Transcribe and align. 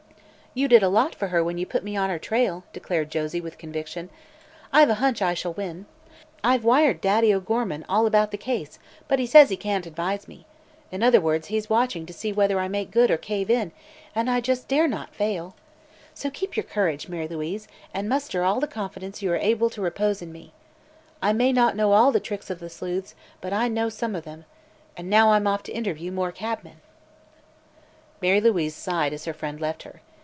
"You 0.53 0.67
did 0.67 0.83
a 0.83 0.89
lot 0.89 1.15
for 1.15 1.27
her 1.27 1.41
when 1.41 1.57
you 1.57 1.65
put 1.65 1.81
me 1.81 1.95
on 1.95 2.09
her 2.09 2.19
trail," 2.19 2.65
declared 2.73 3.09
Josie, 3.09 3.39
with 3.39 3.57
conviction. 3.57 4.09
"I've 4.73 4.89
a 4.89 4.95
hunch 4.95 5.21
I 5.21 5.33
shall 5.33 5.53
win. 5.53 5.85
I've 6.43 6.65
wired 6.65 6.99
Daddy 6.99 7.33
O'Gorman 7.33 7.85
all 7.87 8.05
about 8.05 8.31
the 8.31 8.37
case, 8.37 8.77
but 9.07 9.17
he 9.17 9.25
says 9.25 9.49
he 9.49 9.55
can't 9.55 9.85
advise 9.85 10.27
me. 10.27 10.45
In 10.91 11.03
other 11.03 11.21
words, 11.21 11.47
he's 11.47 11.69
watching 11.69 12.05
to 12.05 12.11
see 12.11 12.33
whether 12.33 12.59
I 12.59 12.67
make 12.67 12.91
good 12.91 13.09
or 13.09 13.15
cave 13.15 13.49
in, 13.49 13.71
and 14.13 14.29
I 14.29 14.41
just 14.41 14.67
dare 14.67 14.89
not 14.89 15.15
fail. 15.15 15.55
So 16.13 16.29
keep 16.29 16.57
your 16.57 16.65
courage, 16.65 17.07
Mary 17.07 17.29
Louise, 17.29 17.69
and 17.93 18.09
muster 18.09 18.43
all 18.43 18.59
the 18.59 18.67
confidence 18.67 19.21
you 19.21 19.31
are 19.31 19.37
able 19.37 19.69
to 19.69 19.81
repose 19.81 20.21
in 20.21 20.33
me. 20.33 20.51
I 21.21 21.31
may 21.31 21.53
not 21.53 21.77
know 21.77 21.93
all 21.93 22.11
the 22.11 22.19
tricks 22.19 22.49
of 22.49 22.59
the 22.59 22.69
sleuths, 22.69 23.15
but 23.39 23.53
I 23.53 23.69
know 23.69 23.87
some 23.87 24.17
of 24.17 24.25
them. 24.25 24.43
And 24.97 25.09
now 25.09 25.31
I'm 25.31 25.47
off 25.47 25.63
to 25.63 25.71
interview 25.71 26.11
more 26.11 26.33
cabmen." 26.33 26.81
Mary 28.21 28.41
Louise 28.41 28.75
sighed 28.75 29.13
as 29.13 29.23
her 29.23 29.33
friend 29.33 29.57
left 29.57 29.83
her. 29.83 30.01